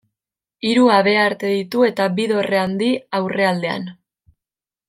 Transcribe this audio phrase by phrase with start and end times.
[0.69, 3.89] Hiru habearte ditu eta bi dorre handi aurrealdean.